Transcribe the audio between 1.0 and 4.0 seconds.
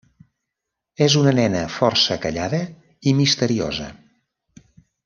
És una nena força callada i misteriosa.